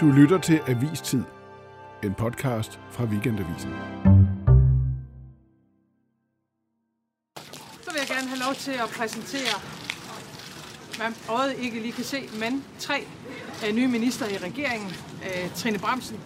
Du 0.00 0.06
lytter 0.06 0.38
til 0.38 0.60
Avistid, 0.66 1.22
en 2.04 2.14
podcast 2.14 2.80
fra 2.90 3.04
Weekendavisen. 3.04 3.70
Så 7.82 7.90
vil 7.90 7.98
jeg 7.98 8.08
gerne 8.08 8.28
have 8.28 8.40
lov 8.46 8.54
til 8.54 8.70
at 8.70 8.88
præsentere, 8.98 9.56
man 10.98 11.14
øjet 11.28 11.58
ikke 11.58 11.80
lige 11.80 11.92
kan 11.92 12.04
se, 12.04 12.28
men 12.40 12.64
tre 12.78 13.06
øh, 13.66 13.74
nye 13.74 13.88
minister 13.88 14.26
i 14.28 14.36
regeringen. 14.36 14.90
Øh, 15.24 15.54
Trine 15.54 15.78
Bremsen, 15.78 16.20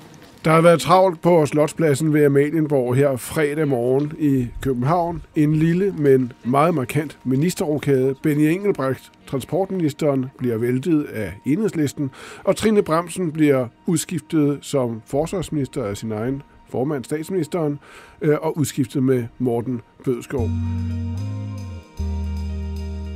der 0.44 0.50
har 0.50 0.60
været 0.60 0.80
travlt 0.80 1.20
på 1.20 1.46
Slotspladsen 1.46 2.12
ved 2.12 2.24
Amalienborg 2.24 2.94
her 2.94 3.16
fredag 3.16 3.68
morgen 3.68 4.12
i 4.18 4.46
København. 4.62 5.22
En 5.36 5.54
lille, 5.54 5.94
men 5.98 6.32
meget 6.44 6.74
markant 6.74 7.18
ministerrokade. 7.24 8.14
Benny 8.22 8.42
Engelbrecht, 8.42 9.12
transportministeren, 9.26 10.26
bliver 10.38 10.56
væltet 10.56 11.04
af 11.04 11.32
enhedslisten, 11.46 12.10
og 12.44 12.56
Trine 12.56 12.82
Bremsen 12.82 13.32
bliver 13.32 13.66
udskiftet 13.86 14.58
som 14.62 15.02
forsvarsminister 15.06 15.84
af 15.84 15.96
sin 15.96 16.12
egen 16.12 16.42
formand, 16.68 17.04
statsministeren, 17.04 17.78
øh, 18.22 18.36
og 18.42 18.58
udskiftet 18.58 19.02
med 19.02 19.24
Morten 19.38 19.80
Bødskov. 20.04 20.48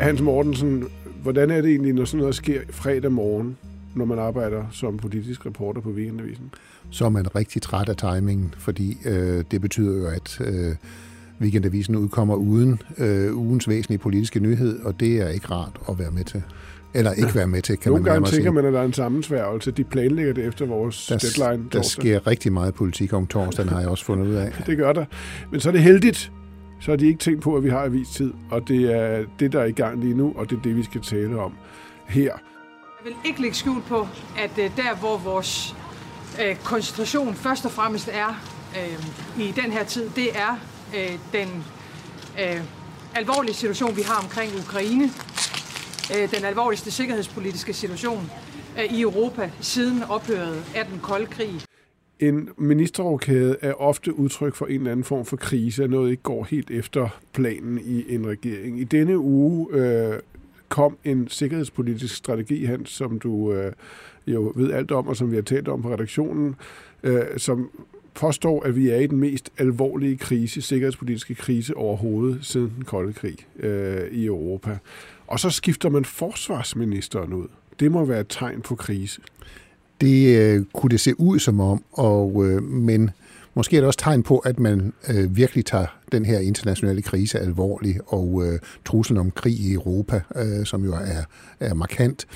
Hans 0.00 0.22
Mortensen, 0.22 0.84
hvordan 1.22 1.50
er 1.50 1.60
det 1.60 1.70
egentlig, 1.70 1.92
når 1.92 2.04
sådan 2.04 2.20
noget 2.20 2.34
sker 2.34 2.60
fredag 2.70 3.12
morgen, 3.12 3.56
når 3.94 4.04
man 4.04 4.18
arbejder 4.18 4.64
som 4.70 4.96
politisk 4.96 5.46
reporter 5.46 5.80
på 5.80 5.90
Weekendavisen? 5.90 6.50
Så 6.94 7.04
er 7.04 7.08
man 7.08 7.36
rigtig 7.36 7.62
træt 7.62 7.88
af 7.88 7.96
timingen, 7.96 8.54
fordi 8.58 8.98
øh, 9.04 9.44
det 9.50 9.60
betyder 9.60 9.98
jo, 9.98 10.06
at 10.06 10.40
øh, 10.40 10.74
Weekendavisen 11.40 11.96
udkommer 11.96 12.34
uden 12.34 12.82
øh, 12.98 13.36
ugens 13.36 13.68
væsentlige 13.68 13.98
politiske 13.98 14.40
nyhed, 14.40 14.80
og 14.80 15.00
det 15.00 15.16
er 15.22 15.28
ikke 15.28 15.46
rart 15.50 15.76
at 15.88 15.98
være 15.98 16.10
med 16.10 16.24
til. 16.24 16.42
Eller 16.94 17.12
ikke 17.12 17.34
være 17.34 17.46
med 17.46 17.62
til, 17.62 17.76
kan 17.78 17.90
Nogle 17.92 18.04
man 18.04 18.12
gange 18.12 18.26
tænker 18.30 18.42
sige. 18.44 18.52
man, 18.52 18.64
at 18.64 18.72
der 18.72 18.80
er 18.80 18.84
en 18.84 18.92
sammensværgelse. 18.92 19.70
De 19.70 19.84
planlægger 19.84 20.32
det 20.32 20.44
efter 20.46 20.66
vores 20.66 21.06
Der, 21.06 21.16
deadline. 21.18 21.64
der 21.64 21.70
torsdag. 21.78 22.02
sker 22.02 22.26
rigtig 22.26 22.52
meget 22.52 22.74
politik 22.74 23.12
om 23.12 23.26
torsdagen, 23.26 23.68
har 23.68 23.80
jeg 23.80 23.88
også 23.88 24.04
fundet 24.04 24.26
ud 24.26 24.34
af. 24.34 24.52
Det 24.66 24.76
gør 24.76 24.92
der. 24.92 25.04
Men 25.50 25.60
så 25.60 25.68
er 25.68 25.72
det 25.72 25.82
heldigt, 25.82 26.32
så 26.80 26.90
har 26.90 26.96
de 26.96 27.06
ikke 27.06 27.18
tænkt 27.18 27.42
på, 27.42 27.56
at 27.56 27.64
vi 27.64 27.68
har 27.70 27.84
avistid, 27.84 28.32
og 28.50 28.68
det 28.68 28.94
er 28.94 29.24
det, 29.40 29.52
der 29.52 29.60
er 29.60 29.64
i 29.64 29.72
gang 29.72 30.00
lige 30.00 30.14
nu, 30.14 30.32
og 30.36 30.50
det 30.50 30.58
er 30.58 30.62
det, 30.62 30.76
vi 30.76 30.82
skal 30.84 31.00
tale 31.00 31.38
om 31.40 31.52
her. 32.08 32.22
jeg 32.22 32.32
vil 33.04 33.12
ikke 33.26 33.40
lægge 33.42 33.56
skjul 33.56 33.82
på, 33.88 34.06
at 34.38 34.50
øh, 34.58 34.70
der 34.76 34.98
hvor 35.00 35.18
vores 35.24 35.76
øh, 36.42 36.56
koncentration 36.56 37.34
først 37.34 37.64
og 37.64 37.70
fremmest 37.70 38.08
er 38.12 38.28
øh, 38.76 39.44
i 39.44 39.50
den 39.50 39.72
her 39.72 39.84
tid, 39.84 40.10
det 40.16 40.38
er 40.38 40.58
øh, 40.96 41.18
den 41.32 41.64
øh, 42.40 42.60
alvorlige 43.14 43.54
situation, 43.54 43.96
vi 43.96 44.02
har 44.02 44.22
omkring 44.22 44.52
Ukraine. 44.58 45.04
Øh, 46.14 46.30
den 46.36 46.44
alvorligste 46.44 46.90
sikkerhedspolitiske 46.90 47.72
situation 47.72 48.30
øh, 48.78 48.98
i 48.98 49.00
Europa 49.00 49.50
siden 49.60 50.02
ophøret 50.02 50.64
af 50.74 50.86
den 50.86 50.98
kolde 50.98 51.26
krig. 51.26 51.60
En 52.20 52.48
ministerrokade 52.56 53.56
er 53.60 53.72
ofte 53.72 54.18
udtryk 54.18 54.54
for 54.54 54.66
en 54.66 54.74
eller 54.74 54.90
anden 54.90 55.04
form 55.04 55.24
for 55.24 55.36
krise, 55.36 55.84
at 55.84 55.90
noget 55.90 56.10
ikke 56.10 56.22
går 56.22 56.44
helt 56.44 56.70
efter 56.70 57.08
planen 57.32 57.80
i 57.84 58.14
en 58.14 58.26
regering. 58.26 58.80
I 58.80 58.84
denne 58.84 59.18
uge 59.18 59.68
øh, 59.72 60.18
kom 60.68 60.96
en 61.04 61.28
sikkerhedspolitisk 61.28 62.16
strategi, 62.16 62.66
hen, 62.66 62.86
som 62.86 63.18
du 63.18 63.52
øh, 63.52 63.72
jo 64.26 64.52
ved 64.56 64.72
alt 64.72 64.90
om, 64.90 65.08
og 65.08 65.16
som 65.16 65.30
vi 65.30 65.36
har 65.36 65.42
talt 65.42 65.68
om 65.68 65.82
på 65.82 65.92
redaktionen, 65.92 66.54
øh, 67.02 67.22
som 67.36 67.70
påstår, 68.14 68.62
at 68.62 68.76
vi 68.76 68.88
er 68.88 68.96
i 68.96 69.06
den 69.06 69.18
mest 69.18 69.50
alvorlige 69.58 70.16
krise, 70.16 70.62
sikkerhedspolitiske 70.62 71.34
krise 71.34 71.76
overhovedet 71.76 72.38
siden 72.42 72.72
den 72.76 72.84
kolde 72.84 73.12
krig 73.12 73.36
øh, 73.58 74.10
i 74.10 74.26
Europa. 74.26 74.78
Og 75.26 75.40
så 75.40 75.50
skifter 75.50 75.88
man 75.88 76.04
forsvarsministeren 76.04 77.32
ud. 77.32 77.46
Det 77.80 77.92
må 77.92 78.04
være 78.04 78.20
et 78.20 78.26
tegn 78.28 78.60
på 78.60 78.74
krise. 78.74 79.20
Det 80.00 80.38
øh, 80.38 80.64
kunne 80.72 80.90
det 80.90 81.00
se 81.00 81.20
ud 81.20 81.38
som 81.38 81.60
om, 81.60 81.84
og, 81.92 82.46
øh, 82.46 82.62
men 82.62 83.10
måske 83.54 83.76
er 83.76 83.80
det 83.80 83.86
også 83.86 83.98
tegn 83.98 84.22
på, 84.22 84.38
at 84.38 84.58
man 84.58 84.92
øh, 85.10 85.36
virkelig 85.36 85.66
tager 85.66 85.86
den 86.14 86.24
her 86.24 86.38
internationale 86.38 87.02
krise 87.02 87.38
alvorlig, 87.38 88.00
og 88.06 88.42
øh, 88.46 88.58
truslen 88.84 89.18
om 89.18 89.30
krig 89.30 89.52
i 89.52 89.72
Europa, 89.72 90.20
øh, 90.36 90.66
som 90.66 90.84
jo 90.84 90.92
er, 90.92 91.24
er 91.60 91.74
markant, 91.74 92.26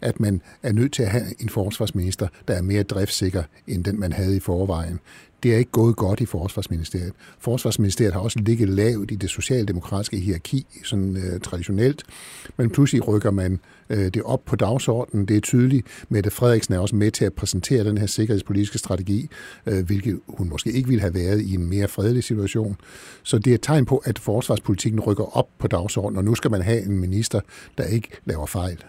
at 0.00 0.20
man 0.20 0.40
er 0.62 0.72
nødt 0.72 0.92
til 0.92 1.02
at 1.02 1.08
have 1.08 1.42
en 1.42 1.48
forsvarsminister, 1.48 2.28
der 2.48 2.54
er 2.54 2.62
mere 2.62 2.82
driftsikker 2.82 3.42
end 3.66 3.84
den, 3.84 4.00
man 4.00 4.12
havde 4.12 4.36
i 4.36 4.40
forvejen. 4.40 5.00
Det 5.42 5.54
er 5.54 5.58
ikke 5.58 5.70
gået 5.70 5.96
godt 5.96 6.20
i 6.20 6.26
Forsvarsministeriet. 6.26 7.12
Forsvarsministeriet 7.38 8.12
har 8.12 8.20
også 8.20 8.38
ligget 8.38 8.68
lavt 8.68 9.10
i 9.10 9.14
det 9.14 9.30
socialdemokratiske 9.30 10.18
hierarki, 10.18 10.66
sådan 10.84 11.16
øh, 11.16 11.40
traditionelt, 11.40 12.02
men 12.56 12.70
pludselig 12.70 13.08
rykker 13.08 13.30
man 13.30 13.60
øh, 13.90 14.08
det 14.14 14.22
op 14.22 14.44
på 14.44 14.56
dagsordenen. 14.56 15.26
Det 15.26 15.36
er 15.36 15.40
tydeligt. 15.40 15.86
Mette 16.08 16.30
Frederiksen 16.30 16.74
er 16.74 16.78
også 16.78 16.96
med 16.96 17.10
til 17.10 17.24
at 17.24 17.32
præsentere 17.32 17.84
den 17.84 17.98
her 17.98 18.06
sikkerhedspolitiske 18.06 18.78
strategi, 18.78 19.28
øh, 19.66 19.86
hvilket 19.86 20.20
hun 20.28 20.48
måske 20.48 20.72
ikke 20.72 20.88
ville 20.88 21.00
have 21.00 21.14
været 21.14 21.40
i 21.40 21.54
en 21.54 21.68
mere 21.68 21.88
fredelig 21.88 22.24
situation. 22.24 22.76
Så 23.28 23.38
det 23.38 23.50
er 23.50 23.54
et 23.54 23.62
tegn 23.62 23.86
på, 23.86 23.96
at 23.96 24.18
forsvarspolitikken 24.18 25.00
rykker 25.00 25.36
op 25.36 25.48
på 25.58 25.66
dagsordenen, 25.66 26.18
og 26.18 26.24
nu 26.24 26.34
skal 26.34 26.50
man 26.50 26.62
have 26.62 26.82
en 26.82 26.98
minister, 26.98 27.40
der 27.78 27.84
ikke 27.84 28.08
laver 28.24 28.46
fejl. 28.46 28.84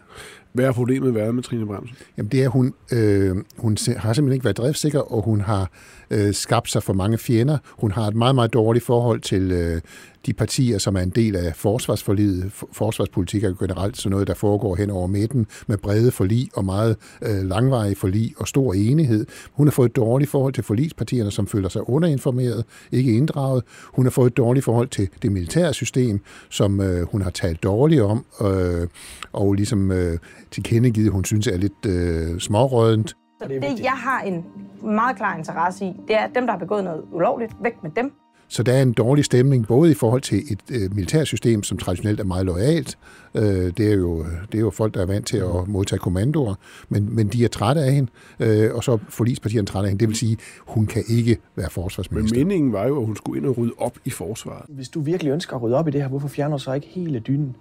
Hvad 0.54 0.66
har 0.66 0.72
problemet 0.72 1.16
været 1.16 1.36
med 1.36 1.44
Trine 1.44 1.66
Bremsen? 1.66 1.98
Jamen 2.18 2.32
det 2.32 2.40
er, 2.40 2.46
at 2.46 2.52
hun, 2.52 2.74
øh, 2.92 3.36
hun 3.58 3.78
har 3.98 4.14
simpelthen 4.14 4.34
ikke 4.34 4.46
været 4.46 4.58
driftsikker, 4.58 5.00
og 5.00 5.22
hun 5.22 5.42
har 5.42 5.72
øh, 6.12 6.34
skabt 6.34 6.70
sig 6.70 6.84
for 6.84 6.94
mange 6.94 7.18
fjender. 7.18 7.58
Hun 7.68 7.92
har 7.92 8.08
et 8.08 8.16
meget, 8.16 8.36
meget 8.36 8.54
dårligt 8.54 8.86
forhold 8.86 9.22
til 9.22 9.52
øh, 9.52 9.82
de 10.26 10.34
partier, 10.34 10.78
som 10.78 10.96
er 10.96 11.00
en 11.00 11.10
del 11.10 11.36
af 11.36 11.56
forsvarsforliget. 11.56 12.52
Forsvarspolitik 12.72 13.44
er 13.44 13.54
generelt 13.54 13.98
sådan 13.98 14.12
noget, 14.12 14.28
der 14.28 14.34
foregår 14.34 14.76
hen 14.76 14.90
over 14.90 15.08
midten 15.08 15.48
med 15.68 15.78
brede 15.78 16.12
forlig 16.12 16.50
og 16.54 16.66
meget 16.66 16.96
øh, 17.22 17.44
langvarige 17.44 17.96
forlig 17.96 18.34
og 18.38 18.48
stor 18.48 18.74
enighed. 18.74 19.26
Hun 19.52 19.68
har 19.68 19.72
fået 19.72 19.90
et 19.90 19.96
dårligt 19.96 20.32
forhold 20.32 20.54
til 20.54 20.64
forligspartierne, 20.64 21.32
som 21.32 21.48
føler 21.48 21.70
sig 21.70 21.90
underinformeret, 21.90 22.66
ikke 22.92 23.18
inddraget. 23.18 23.64
Hun 23.94 24.06
har 24.06 24.10
fået 24.12 24.28
et 24.28 24.38
dårligt 24.38 24.66
forhold 24.66 24.88
til 24.88 25.10
det 25.22 25.32
militære 25.32 25.74
system, 25.74 26.22
som 26.50 26.82
øh, 26.82 27.08
hun 27.12 27.22
har 27.22 27.30
talt 27.30 27.64
dårligt 27.64 28.02
om, 28.02 28.26
øh, 28.42 28.88
og 29.34 29.54
ligesom 29.54 29.92
øh, 29.92 30.18
tilkendegivet, 30.52 31.12
hun 31.12 31.26
synes 31.26 31.48
er 31.48 31.58
lidt 31.58 31.86
øh, 31.86 32.40
smårødent. 32.40 33.16
Så 33.42 33.48
det, 33.48 33.80
jeg 33.80 33.92
har 33.92 34.22
en 34.22 34.46
meget 34.84 35.18
klar 35.18 35.38
interesse 35.38 35.86
i, 35.86 35.94
det 36.08 36.16
er, 36.16 36.20
at 36.20 36.32
dem, 36.36 36.46
der 36.46 36.52
har 36.52 36.60
begået 36.60 36.84
noget 36.84 37.04
ulovligt, 37.12 37.52
væk 37.64 37.84
med 37.84 37.92
dem. 37.96 38.14
Så 38.52 38.64
der 38.64 38.74
er 38.74 38.82
en 38.82 38.94
dårlig 38.94 39.26
stemning, 39.26 39.68
både 39.68 39.92
i 39.92 39.94
forhold 39.94 40.22
til 40.22 40.38
et 40.52 40.60
øh, 40.72 40.96
militærsystem, 40.96 41.64
som 41.64 41.78
traditionelt 41.78 42.20
er 42.20 42.24
meget 42.24 42.46
lojalt. 42.46 42.98
Øh, 43.36 43.44
det, 43.44 43.80
er 43.80 43.94
jo, 43.96 44.26
det 44.52 44.58
er 44.58 44.60
jo 44.60 44.70
folk, 44.70 44.94
der 44.94 45.02
er 45.02 45.06
vant 45.06 45.28
til 45.28 45.38
at 45.38 45.68
modtage 45.68 46.00
kommandoer, 46.00 46.56
men, 46.90 47.16
men 47.16 47.28
de 47.28 47.44
er 47.44 47.48
trætte 47.48 47.82
af 47.82 47.94
hende, 47.94 48.12
øh, 48.40 48.76
og 48.76 48.84
så 48.84 48.92
er 48.92 48.98
forligspartierne 49.10 49.68
trætte 49.68 49.86
af 49.86 49.90
hende. 49.90 50.00
Det 50.00 50.08
vil 50.08 50.18
sige, 50.18 50.38
hun 50.68 50.86
kan 50.86 51.04
ikke 51.08 51.38
være 51.56 51.66
Men 51.66 51.72
forsvarsminister. 51.72 52.40
meningen 52.40 52.74
var 52.74 52.88
jo, 52.88 53.00
at 53.00 53.06
hun 53.06 53.16
skulle 53.16 53.40
ind 53.40 53.48
og 53.48 53.58
rydde 53.58 53.74
op 53.78 53.98
i 54.06 54.10
forsvaret. 54.10 54.66
Hvis 54.70 54.90
du 54.90 55.02
virkelig 55.02 55.32
ønsker 55.32 55.56
at 55.56 55.62
rydde 55.62 55.76
op 55.76 55.88
i 55.88 55.92
det 55.92 56.02
her, 56.02 56.08
hvorfor 56.08 56.28
fjerner 56.28 56.58
du 56.58 56.64
så 56.64 56.74
ikke 56.74 56.88
hele 56.88 57.20
dynen? 57.20 57.56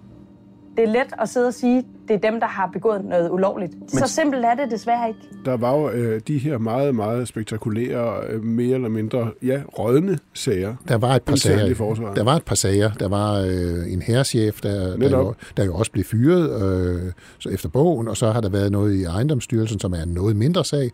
Det 0.79 0.87
er 0.87 0.93
let 0.93 1.07
at 1.21 1.29
sidde 1.29 1.47
og 1.47 1.53
sige, 1.53 1.83
det 2.07 2.13
er 2.13 2.31
dem, 2.31 2.39
der 2.39 2.47
har 2.47 2.69
begået 2.73 3.05
noget 3.05 3.29
ulovligt. 3.29 3.73
Men... 3.79 3.89
Så 3.89 4.07
simpelt 4.07 4.45
er 4.45 4.55
det 4.55 4.71
desværre 4.71 5.07
ikke. 5.07 5.19
Der 5.45 5.57
var 5.57 5.75
jo 5.75 5.89
øh, 5.89 6.21
de 6.27 6.37
her 6.37 6.57
meget, 6.57 6.95
meget 6.95 7.27
spektakulære, 7.27 8.23
øh, 8.29 8.43
mere 8.43 8.75
eller 8.75 8.89
mindre, 8.89 9.31
ja, 9.43 9.61
rådne 9.79 10.19
sager. 10.33 10.75
Der 10.87 10.97
var 10.97 11.15
et 11.15 11.23
par 11.23 11.35
sager. 11.35 11.75
forsvaret. 11.75 12.15
Der 12.15 12.23
var 12.23 12.35
et 12.35 12.43
par 12.43 12.55
sager. 12.55 12.91
Der 12.91 13.07
var 13.07 13.33
øh, 13.39 13.93
en 13.93 14.01
herreschef, 14.01 14.61
der, 14.61 14.97
der, 14.97 15.09
jo, 15.09 15.33
der 15.57 15.65
jo 15.65 15.75
også 15.75 15.91
blev 15.91 16.03
fyret 16.05 16.61
øh, 16.61 17.11
så 17.39 17.49
efter 17.49 17.69
bogen, 17.69 18.07
og 18.07 18.17
så 18.17 18.31
har 18.31 18.41
der 18.41 18.49
været 18.49 18.71
noget 18.71 18.95
i 18.95 19.03
ejendomsstyrelsen, 19.03 19.79
som 19.79 19.93
er 19.93 20.03
en 20.03 20.09
noget 20.09 20.35
mindre 20.35 20.65
sag. 20.65 20.91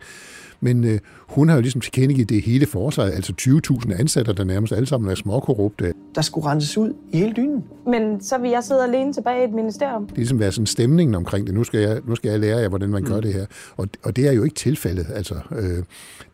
Men 0.60 0.84
øh, 0.84 0.98
hun 1.28 1.48
har 1.48 1.56
jo 1.56 1.62
ligesom 1.62 1.80
tilkendegivet 1.80 2.28
det 2.28 2.42
hele 2.42 2.66
forsvaret, 2.66 3.12
altså 3.12 3.32
20.000 3.40 4.00
ansatte, 4.00 4.32
der 4.32 4.44
nærmest 4.44 4.72
alle 4.72 4.86
sammen 4.86 5.10
er 5.10 5.14
småkorrupte. 5.14 5.92
Der 6.14 6.22
skulle 6.22 6.46
renses 6.46 6.78
ud 6.78 6.92
i 7.12 7.18
hele 7.18 7.32
dynen. 7.36 7.64
Men 7.86 8.20
så 8.20 8.38
vil 8.38 8.50
jeg 8.50 8.64
sidde 8.64 8.84
alene 8.84 9.12
tilbage 9.12 9.40
i 9.40 9.44
et 9.44 9.54
ministerium. 9.54 10.06
Det 10.06 10.12
er 10.12 10.16
ligesom 10.16 10.40
været 10.40 10.54
sådan 10.54 10.66
stemningen 10.66 11.14
omkring 11.14 11.46
det. 11.46 11.54
Nu 11.54 11.64
skal 11.64 11.80
jeg, 11.80 12.00
nu 12.06 12.14
skal 12.14 12.30
jeg 12.30 12.40
lære 12.40 12.58
jer, 12.58 12.68
hvordan 12.68 12.88
man 12.90 13.04
gør 13.04 13.20
det 13.20 13.34
her. 13.34 13.46
Og, 13.76 13.88
og 14.02 14.16
det 14.16 14.28
er 14.28 14.32
jo 14.32 14.42
ikke 14.44 14.54
tilfældet. 14.56 15.06
Altså, 15.14 15.34
øh, 15.58 15.82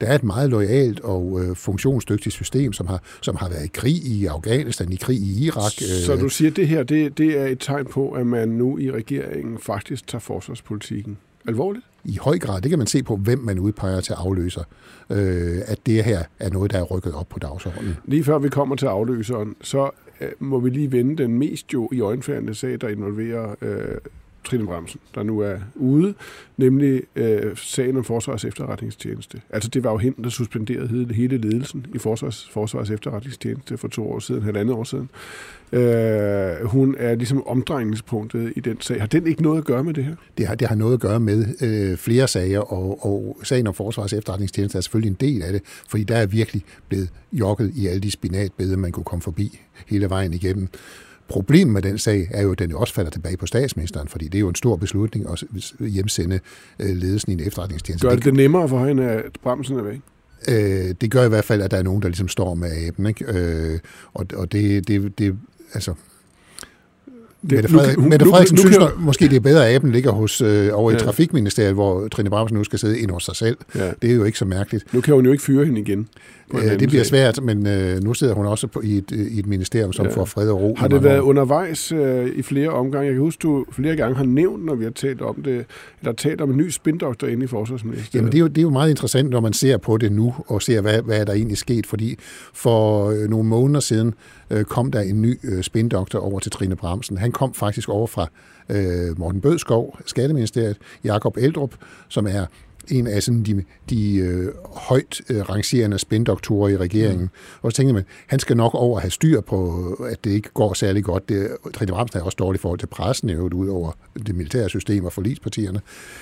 der 0.00 0.06
er 0.06 0.14
et 0.14 0.24
meget 0.24 0.50
lojalt 0.50 1.00
og 1.00 1.40
øh, 1.42 1.56
funktionsdygtigt 1.56 2.34
system, 2.34 2.72
som 2.72 2.86
har, 2.86 3.02
som 3.20 3.36
har 3.36 3.48
været 3.48 3.64
i 3.64 3.70
krig 3.74 3.94
i 4.06 4.26
Afghanistan, 4.26 4.92
i 4.92 4.96
krig 4.96 5.18
i 5.18 5.44
Irak. 5.46 5.72
øh, 5.82 5.88
Så 6.06 6.16
du 6.16 6.28
siger, 6.28 6.50
at 6.50 6.56
det 6.56 6.68
her 6.68 6.82
det, 6.82 7.18
det 7.18 7.38
er 7.40 7.46
et 7.46 7.58
tegn 7.60 7.86
på, 7.86 8.10
at 8.10 8.26
man 8.26 8.48
nu 8.48 8.78
i 8.78 8.90
regeringen 8.90 9.58
faktisk 9.58 10.06
tager 10.06 10.20
forsvarspolitikken 10.20 11.18
alvorligt? 11.48 11.84
I 12.04 12.18
høj 12.20 12.38
grad, 12.38 12.60
det 12.60 12.70
kan 12.70 12.78
man 12.78 12.86
se 12.86 13.02
på, 13.02 13.16
hvem 13.16 13.38
man 13.38 13.58
udpeger 13.58 14.00
til 14.00 14.12
afløser, 14.12 14.62
øh, 15.10 15.58
at 15.66 15.86
det 15.86 16.04
her 16.04 16.22
er 16.38 16.50
noget, 16.50 16.72
der 16.72 16.78
er 16.78 16.82
rykket 16.82 17.14
op 17.14 17.28
på 17.28 17.38
dagsordenen. 17.38 17.96
Lige 18.04 18.24
før 18.24 18.38
vi 18.38 18.48
kommer 18.48 18.76
til 18.76 18.86
afløseren, 18.86 19.56
så 19.60 19.90
øh, 20.20 20.28
må 20.38 20.60
vi 20.60 20.70
lige 20.70 20.92
vende 20.92 21.22
den 21.22 21.38
mest 21.38 21.72
jo 21.72 21.88
i 21.92 22.00
øjenfærdende 22.00 22.54
sag, 22.54 22.80
der 22.80 22.88
involverer 22.88 23.54
øh, 23.62 23.98
Trine 24.44 24.66
Bremsen, 24.66 25.00
der 25.14 25.22
nu 25.22 25.38
er 25.38 25.58
ude, 25.74 26.14
nemlig 26.56 27.02
øh, 27.16 27.56
sagen 27.56 27.96
om 27.96 28.04
Forsvars 28.04 28.44
efterretningstjeneste. 28.44 29.40
Altså 29.50 29.68
det 29.68 29.84
var 29.84 29.90
jo 29.90 29.98
hende, 29.98 30.22
der 30.22 30.30
suspenderede 30.30 30.88
hele, 30.88 31.14
hele 31.14 31.36
ledelsen 31.38 31.86
i 31.94 31.98
Forsvars, 31.98 32.48
Forsvars 32.52 32.90
efterretningstjeneste 32.90 33.76
for 33.76 33.88
to 33.88 34.10
år 34.10 34.18
siden, 34.18 34.42
halvandet 34.42 34.74
år 34.74 34.84
siden. 34.84 35.10
Øh, 35.72 36.66
hun 36.66 36.96
er 36.98 37.14
ligesom 37.14 37.46
omdrejningspunktet 37.46 38.52
i 38.56 38.60
den 38.60 38.80
sag. 38.80 39.00
Har 39.00 39.06
den 39.06 39.26
ikke 39.26 39.42
noget 39.42 39.58
at 39.58 39.64
gøre 39.64 39.84
med 39.84 39.94
det 39.94 40.04
her? 40.04 40.14
Det 40.38 40.46
har, 40.46 40.54
det 40.54 40.68
har 40.68 40.74
noget 40.74 40.94
at 40.94 41.00
gøre 41.00 41.20
med 41.20 41.46
øh, 41.62 41.96
flere 41.96 42.28
sager, 42.28 42.60
og, 42.60 43.06
og 43.06 43.36
sagen 43.42 43.66
om 43.66 43.74
Forsvars 43.74 44.12
efterretningstjeneste 44.12 44.78
er 44.78 44.82
selvfølgelig 44.82 45.10
en 45.10 45.16
del 45.20 45.42
af 45.42 45.52
det, 45.52 45.62
fordi 45.88 46.04
der 46.04 46.16
er 46.16 46.26
virkelig 46.26 46.62
blevet 46.88 47.08
jokket 47.32 47.72
i 47.76 47.86
alle 47.86 48.00
de 48.00 48.10
spinatbede, 48.10 48.76
man 48.76 48.92
kunne 48.92 49.04
komme 49.04 49.22
forbi 49.22 49.60
hele 49.86 50.10
vejen 50.10 50.32
igennem. 50.32 50.68
Problemet 51.28 51.72
med 51.72 51.82
den 51.82 51.98
sag 51.98 52.28
er 52.30 52.42
jo, 52.42 52.52
at 52.52 52.58
den 52.58 52.70
jo 52.70 52.78
også 52.78 52.94
falder 52.94 53.10
tilbage 53.10 53.36
på 53.36 53.46
statsministeren, 53.46 54.08
fordi 54.08 54.24
det 54.24 54.34
er 54.34 54.40
jo 54.40 54.48
en 54.48 54.54
stor 54.54 54.76
beslutning 54.76 55.26
at 55.30 55.44
hjemsende 55.80 56.40
øh, 56.78 56.96
ledelsen 56.96 57.32
i 57.32 57.34
en 57.34 57.46
efterretningstjeneste. 57.46 58.08
Gør 58.08 58.14
det 58.14 58.24
det 58.24 58.34
nemmere 58.34 58.68
for 58.68 58.86
hende, 58.86 59.04
at 59.04 59.32
bremsen 59.42 59.78
er 59.78 59.82
væk? 59.82 60.00
Øh, 60.48 60.94
det 61.00 61.10
gør 61.10 61.24
i 61.24 61.28
hvert 61.28 61.44
fald, 61.44 61.62
at 61.62 61.70
der 61.70 61.76
er 61.76 61.82
nogen, 61.82 62.02
der 62.02 62.08
ligesom 62.08 62.28
står 62.28 62.54
med 62.54 62.86
aben. 62.86 63.06
Ikke? 63.06 63.24
Øh, 63.28 63.78
og 64.14 64.26
og 64.34 64.52
det, 64.52 64.88
det, 64.88 65.18
det, 65.18 65.36
altså, 65.74 65.94
Mette, 67.42 67.68
Frederik, 67.68 67.98
nu, 67.98 68.08
Mette 68.08 68.26
Frederiksen 68.26 68.56
nu, 68.56 68.62
nu, 68.62 68.68
synes 68.72 68.78
nu, 68.96 69.04
måske, 69.04 69.28
det 69.28 69.36
er 69.36 69.40
bedre, 69.40 69.68
at 69.68 69.74
aben 69.74 69.92
ligger 69.92 70.10
hos, 70.10 70.40
øh, 70.40 70.68
over 70.72 70.90
ja. 70.90 70.96
i 70.96 71.00
Trafikministeriet, 71.00 71.74
hvor 71.74 72.08
Trine 72.08 72.30
Bramsen 72.30 72.58
nu 72.58 72.64
skal 72.64 72.78
sidde 72.78 73.00
ind 73.00 73.10
hos 73.10 73.24
sig 73.24 73.36
selv. 73.36 73.56
Ja. 73.74 73.90
Det 74.02 74.10
er 74.10 74.14
jo 74.14 74.24
ikke 74.24 74.38
så 74.38 74.44
mærkeligt. 74.44 74.94
Nu 74.94 75.00
kan 75.00 75.14
hun 75.14 75.24
jo 75.24 75.32
ikke 75.32 75.44
fyre 75.44 75.64
hende 75.64 75.80
igen. 75.80 76.08
Øh, 76.54 76.80
det 76.80 76.88
bliver 76.88 77.04
svært, 77.04 77.42
men 77.42 77.66
øh, 77.66 78.02
nu 78.02 78.14
sidder 78.14 78.34
hun 78.34 78.46
også 78.46 78.66
på, 78.66 78.80
i, 78.80 78.96
et, 78.96 79.10
i 79.10 79.38
et 79.38 79.46
ministerium, 79.46 79.92
som 79.92 80.06
ja. 80.06 80.12
får 80.12 80.24
fred 80.24 80.48
og 80.48 80.60
ro. 80.60 80.74
Har 80.78 80.88
det 80.88 81.04
været 81.04 81.20
år. 81.20 81.24
undervejs 81.24 81.92
øh, 81.92 82.26
i 82.36 82.42
flere 82.42 82.68
omgange? 82.68 83.06
Jeg 83.06 83.14
kan 83.14 83.20
huske, 83.20 83.40
du 83.42 83.64
flere 83.72 83.96
gange 83.96 84.16
har 84.16 84.24
nævnt, 84.24 84.64
når 84.64 84.74
vi 84.74 84.84
har 84.84 84.90
talt 84.90 85.22
om 85.22 85.42
det, 85.42 85.64
eller 86.00 86.12
talt 86.12 86.40
om 86.40 86.50
en 86.50 86.56
ny 86.56 86.70
spindoktor 86.70 87.26
inde 87.26 87.44
i 87.44 87.46
forsvarsministeriet. 87.46 88.14
Jamen, 88.14 88.32
det 88.32 88.38
er, 88.38 88.40
jo, 88.40 88.46
det 88.46 88.58
er 88.58 88.62
jo 88.62 88.70
meget 88.70 88.90
interessant, 88.90 89.30
når 89.30 89.40
man 89.40 89.52
ser 89.52 89.76
på 89.76 89.96
det 89.96 90.12
nu, 90.12 90.34
og 90.46 90.62
ser, 90.62 90.80
hvad, 90.80 91.02
hvad 91.02 91.20
er 91.20 91.24
der 91.24 91.32
egentlig 91.32 91.58
sket, 91.58 91.86
fordi 91.86 92.16
for 92.54 93.10
øh, 93.10 93.30
nogle 93.30 93.48
måneder 93.48 93.80
siden 93.80 94.14
øh, 94.50 94.64
kom 94.64 94.90
der 94.90 95.00
en 95.00 95.22
ny 95.22 95.38
øh, 95.44 95.62
spindoktor 95.62 96.18
over 96.18 96.38
til 96.38 96.50
Trine 96.50 96.76
Bramsen. 96.76 97.18
Han 97.18 97.31
kom 97.32 97.54
faktisk 97.54 97.88
over 97.88 98.06
fra 98.06 98.26
øh, 98.68 99.18
Morten 99.18 99.40
Bødskov, 99.40 99.98
Skatteministeriet, 100.06 100.76
Jakob 101.04 101.36
Eldrup, 101.36 101.74
som 102.08 102.26
er 102.26 102.46
en 102.88 103.06
af 103.06 103.22
sådan 103.22 103.42
de, 103.42 103.64
de 103.90 104.16
øh, 104.16 104.48
højt 104.76 105.20
øh, 105.30 105.50
rangerende 105.50 105.98
spindoktorer 105.98 106.68
i 106.68 106.76
regeringen. 106.76 107.22
Mm. 107.22 107.60
Og 107.62 107.72
så 107.72 107.76
tænkte 107.76 107.94
man, 107.94 108.04
han 108.26 108.38
skal 108.38 108.56
nok 108.56 108.74
over 108.74 109.00
have 109.00 109.10
styr 109.10 109.40
på, 109.40 109.86
at 110.10 110.24
det 110.24 110.30
ikke 110.30 110.48
går 110.54 110.74
særlig 110.74 111.04
godt. 111.04 111.28
Det, 111.28 111.48
Trine 111.74 111.92
Bramsen 111.92 112.20
er 112.20 112.24
også 112.24 112.36
dårligt 112.38 112.60
i 112.60 112.62
forhold 112.62 112.78
til 112.78 112.86
pressen, 112.86 113.30
jo, 113.30 113.48
ud 113.54 113.68
over 113.68 113.92
det 114.26 114.34
militære 114.34 114.68
system 114.68 115.04
og 115.04 115.12
forlispartierne. 115.12 115.80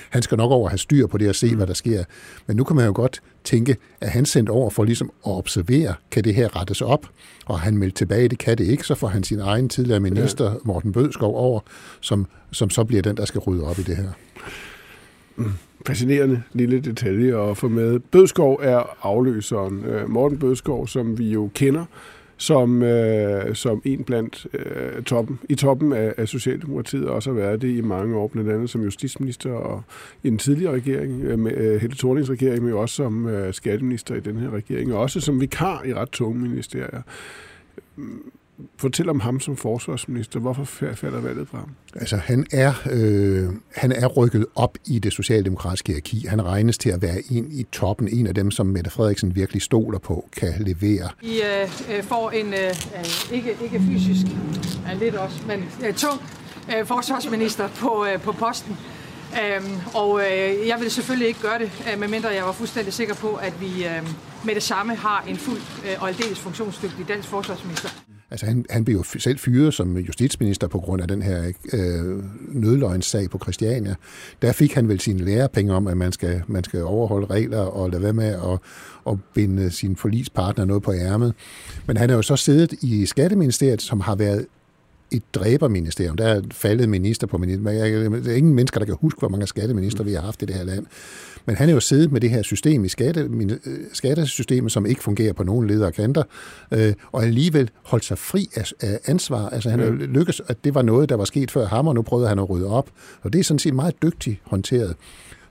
Han 0.09 0.21
skal 0.21 0.37
nok 0.37 0.51
over 0.51 0.69
have 0.69 0.77
styr 0.77 1.07
på 1.07 1.17
det 1.17 1.29
og 1.29 1.35
se, 1.35 1.49
mm. 1.49 1.55
hvad 1.55 1.67
der 1.67 1.73
sker. 1.73 2.03
Men 2.47 2.57
nu 2.57 2.63
kan 2.63 2.75
man 2.75 2.85
jo 2.85 2.91
godt 2.95 3.21
tænke, 3.43 3.77
at 4.01 4.09
han 4.09 4.25
sendt 4.25 4.49
over 4.49 4.69
for 4.69 4.83
ligesom 4.83 5.11
at 5.25 5.31
observere, 5.31 5.93
kan 6.11 6.23
det 6.23 6.35
her 6.35 6.55
rettes 6.55 6.81
op? 6.81 7.07
Og 7.45 7.59
han 7.59 7.77
meldte 7.77 7.97
tilbage, 7.97 8.27
det 8.27 8.37
kan 8.37 8.57
det 8.57 8.67
ikke, 8.67 8.83
så 8.83 8.95
får 8.95 9.07
han 9.07 9.23
sin 9.23 9.39
egen 9.39 9.69
tidligere 9.69 9.99
minister, 9.99 10.55
Morten 10.63 10.91
Bødskov, 10.91 11.35
over, 11.35 11.59
som, 12.01 12.27
som 12.51 12.69
så 12.69 12.83
bliver 12.83 13.01
den, 13.01 13.17
der 13.17 13.25
skal 13.25 13.39
rydde 13.39 13.63
op 13.63 13.79
i 13.79 13.83
det 13.83 13.97
her. 13.97 14.09
Mm 15.35 15.53
fascinerende 15.85 16.43
lille 16.53 16.79
detalje 16.79 17.49
at 17.49 17.57
få 17.57 17.67
med. 17.67 17.99
Bødskov 17.99 18.59
er 18.63 18.97
afløseren. 19.01 19.85
Øh, 19.85 20.09
Morten 20.09 20.39
Bødskov, 20.39 20.87
som 20.87 21.17
vi 21.17 21.31
jo 21.31 21.49
kender, 21.53 21.85
som, 22.37 22.83
øh, 22.83 23.55
som 23.55 23.81
en 23.85 24.03
blandt 24.03 24.47
øh, 24.53 25.03
toppen, 25.03 25.39
i 25.49 25.55
toppen 25.55 25.93
af, 25.93 26.13
af 26.17 26.27
Socialdemokratiet, 26.27 27.07
og 27.07 27.15
også 27.15 27.29
har 27.29 27.37
været 27.37 27.61
det 27.61 27.77
i 27.77 27.81
mange 27.81 28.17
år, 28.17 28.27
blandt 28.27 28.51
andet 28.51 28.69
som 28.69 28.81
justitsminister 28.81 29.51
og 29.51 29.83
i 30.23 30.29
den 30.29 30.37
tidligere 30.37 30.73
regering, 30.73 31.23
øh, 31.23 31.39
med, 31.39 31.57
øh, 31.57 31.81
Helle 31.81 31.95
Thornings 31.95 32.29
regering, 32.29 32.63
men 32.63 32.73
også 32.73 32.95
som 32.95 33.27
øh, 33.27 33.53
skatteminister 33.53 34.15
i 34.15 34.19
den 34.19 34.37
her 34.37 34.49
regering, 34.49 34.93
og 34.93 34.99
også 34.99 35.21
som 35.21 35.41
vikar 35.41 35.83
i 35.85 35.93
ret 35.93 36.09
tunge 36.09 36.41
ministerier. 36.41 37.01
Fortæl 38.77 39.09
om 39.09 39.19
ham 39.19 39.39
som 39.39 39.57
forsvarsminister. 39.57 40.39
Hvorfor 40.39 40.63
falder 40.63 41.21
valget 41.21 41.47
fra 41.47 41.57
ham? 41.57 41.69
Altså, 41.95 42.17
han 42.17 42.45
er, 42.51 42.73
øh, 42.91 43.49
han 43.75 43.91
er 43.91 44.07
rykket 44.07 44.45
op 44.55 44.77
i 44.85 44.99
det 44.99 45.13
socialdemokratiske 45.13 45.87
hierarki. 45.87 46.25
Han 46.27 46.45
regnes 46.45 46.77
til 46.77 46.89
at 46.89 47.01
være 47.01 47.17
en 47.31 47.47
i 47.51 47.63
toppen, 47.71 48.07
en 48.07 48.27
af 48.27 48.35
dem, 48.35 48.51
som 48.51 48.65
Mette 48.65 48.89
Frederiksen 48.89 49.35
virkelig 49.35 49.61
stoler 49.61 49.99
på, 49.99 50.29
kan 50.37 50.53
levere. 50.59 51.09
I 51.21 51.41
øh, 51.41 51.97
øh 51.97 52.03
får 52.03 52.31
en, 52.31 52.47
øh, 52.47 52.53
øh, 52.53 53.33
ikke, 53.33 53.57
ikke 53.63 53.79
fysisk, 53.79 54.25
er 54.87 54.93
lidt 54.93 55.15
også, 55.15 55.43
men 55.47 55.63
øh, 55.87 55.93
tung 55.93 56.21
øh, 56.77 56.85
forsvarsminister 56.85 57.67
på, 57.67 58.05
øh, 58.13 58.21
på 58.21 58.31
posten. 58.31 58.77
Øhm, 59.31 59.79
og 59.93 60.21
øh, 60.21 60.67
jeg 60.67 60.79
vil 60.79 60.91
selvfølgelig 60.91 61.27
ikke 61.27 61.41
gøre 61.41 61.59
det, 61.59 61.71
øh, 61.93 61.99
medmindre 61.99 62.29
jeg 62.29 62.45
var 62.45 62.51
fuldstændig 62.51 62.93
sikker 62.93 63.15
på, 63.15 63.35
at 63.35 63.61
vi 63.61 63.85
øh, 63.85 64.07
med 64.45 64.55
det 64.55 64.63
samme 64.63 64.95
har 64.95 65.23
en 65.27 65.37
fuld 65.37 65.61
øh, 65.85 66.01
og 66.01 66.07
aldeles 66.07 66.39
funktionsdygtig 66.39 67.07
dansk 67.07 67.29
forsvarsminister. 67.29 67.89
Altså 68.31 68.45
han, 68.45 68.65
han 68.69 68.85
blev 68.85 68.97
jo 68.97 69.03
selv 69.03 69.39
fyret 69.39 69.73
som 69.73 69.97
justitsminister 69.97 70.67
på 70.67 70.79
grund 70.79 71.01
af 71.01 71.07
den 71.07 71.21
her 71.21 71.51
øh, 71.73 72.23
nødløgnssag 72.49 73.29
på 73.29 73.39
Christiania. 73.43 73.95
Der 74.41 74.51
fik 74.51 74.73
han 74.73 74.87
vel 74.87 74.99
sine 74.99 75.25
lærepenge 75.25 75.73
om, 75.73 75.87
at 75.87 75.97
man 75.97 76.11
skal, 76.11 76.43
man 76.47 76.63
skal 76.63 76.83
overholde 76.83 77.25
regler 77.27 77.59
og 77.59 77.89
lade 77.89 78.03
være 78.03 78.13
med 78.13 78.25
at, 78.25 78.59
at 79.07 79.17
binde 79.33 79.71
sin 79.71 79.95
forlispartner 79.95 80.65
noget 80.65 80.83
på 80.83 80.93
ærmet. 80.93 81.33
Men 81.87 81.97
han 81.97 82.09
er 82.09 82.13
jo 82.13 82.21
så 82.21 82.35
siddet 82.35 82.73
i 82.81 83.05
Skatteministeriet, 83.05 83.81
som 83.81 83.99
har 83.99 84.15
været 84.15 84.45
et 85.11 85.23
dræberministerium. 85.33 86.17
Der 86.17 86.27
er 86.27 86.41
faldet 86.51 86.89
minister 86.89 87.27
på 87.27 87.37
minister. 87.37 87.63
Der 87.63 88.31
er 88.31 88.35
ingen 88.35 88.53
mennesker, 88.53 88.79
der 88.79 88.85
kan 88.85 88.95
huske, 89.01 89.19
hvor 89.19 89.29
mange 89.29 89.47
skatteminister 89.47 90.03
vi 90.03 90.13
har 90.13 90.21
haft 90.21 90.41
i 90.41 90.45
det 90.45 90.55
her 90.55 90.63
land. 90.63 90.85
Men 91.45 91.55
han 91.55 91.69
er 91.69 91.73
jo 91.73 91.79
siddet 91.79 92.11
med 92.11 92.21
det 92.21 92.29
her 92.29 92.41
system 92.41 92.85
i 92.85 92.87
skatte, 92.87 93.21
øh, 93.21 93.79
skattesystemet, 93.93 94.71
som 94.71 94.85
ikke 94.85 95.03
fungerer 95.03 95.33
på 95.33 95.43
nogen 95.43 95.67
ledere 95.67 95.91
kanter, 95.91 96.23
øh, 96.71 96.93
og 97.11 97.23
alligevel 97.23 97.69
holdt 97.83 98.05
sig 98.05 98.17
fri 98.17 98.49
af, 98.55 98.71
af 98.81 98.99
ansvar. 99.05 99.49
Altså 99.49 99.69
han 99.69 99.79
har 99.79 99.89
lykkes, 99.89 100.41
at 100.47 100.63
det 100.63 100.75
var 100.75 100.81
noget, 100.81 101.09
der 101.09 101.15
var 101.15 101.25
sket 101.25 101.51
før 101.51 101.65
ham, 101.65 101.87
og 101.87 101.95
nu 101.95 102.01
prøvede 102.01 102.27
han 102.27 102.39
at 102.39 102.49
rydde 102.49 102.67
op. 102.67 102.89
Og 103.21 103.33
det 103.33 103.39
er 103.39 103.43
sådan 103.43 103.59
set 103.59 103.73
meget 103.73 103.95
dygtigt 104.03 104.39
håndteret. 104.43 104.95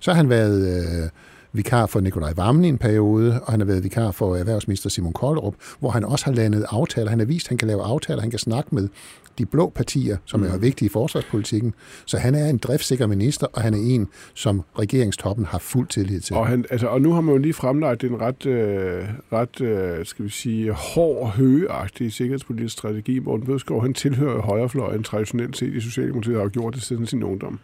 Så 0.00 0.10
har 0.10 0.16
han 0.16 0.28
været... 0.28 0.84
Øh, 1.02 1.08
vikar 1.52 1.86
for 1.86 2.00
Nikolaj 2.00 2.32
Vammen 2.36 2.64
i 2.64 2.68
en 2.68 2.78
periode, 2.78 3.40
og 3.42 3.52
han 3.52 3.60
har 3.60 3.66
været 3.66 3.84
vikar 3.84 4.10
for 4.10 4.36
erhvervsminister 4.36 4.90
Simon 4.90 5.12
Kollerup, 5.12 5.54
hvor 5.78 5.90
han 5.90 6.04
også 6.04 6.24
har 6.24 6.32
landet 6.32 6.66
aftaler. 6.68 7.10
Han 7.10 7.18
har 7.18 7.26
vist, 7.26 7.46
at 7.46 7.48
han 7.48 7.58
kan 7.58 7.68
lave 7.68 7.82
aftaler, 7.82 8.20
han 8.20 8.30
kan 8.30 8.38
snakke 8.38 8.74
med 8.74 8.88
de 9.38 9.46
blå 9.46 9.72
partier, 9.74 10.16
som 10.24 10.44
er 10.44 10.54
mm. 10.56 10.62
vigtige 10.62 10.86
i 10.86 10.88
forsvarspolitikken. 10.88 11.74
Så 12.06 12.18
han 12.18 12.34
er 12.34 12.46
en 12.46 12.58
driftsikker 12.58 13.06
minister, 13.06 13.46
og 13.52 13.62
han 13.62 13.74
er 13.74 13.78
en, 13.78 14.08
som 14.34 14.62
regeringstoppen 14.78 15.44
har 15.44 15.58
fuld 15.58 15.88
tillid 15.88 16.20
til. 16.20 16.36
Og, 16.36 16.46
han, 16.46 16.64
altså, 16.70 16.86
og 16.86 17.00
nu 17.00 17.12
har 17.12 17.20
man 17.20 17.34
jo 17.34 17.38
lige 17.38 17.52
fremlagt 17.52 18.04
en 18.04 18.20
ret, 18.20 18.46
øh, 18.46 19.04
ret 19.32 19.60
øh, 19.60 20.06
skal 20.06 20.24
vi 20.24 20.30
sige, 20.30 20.72
hård, 20.72 21.30
høgeagtig 21.30 22.12
sikkerhedspolitisk 22.12 22.72
strategi. 22.72 23.18
Morten 23.18 23.46
Bødskov, 23.46 23.82
han 23.82 23.94
tilhører 23.94 24.42
højrefløjen 24.42 25.02
traditionelt 25.02 25.56
set 25.56 25.74
i 25.74 25.80
Socialdemokratiet, 25.80 26.36
og 26.36 26.42
har 26.42 26.48
gjort 26.48 26.74
det 26.74 26.82
siden 26.82 27.06
sin 27.06 27.22
ungdom. 27.22 27.58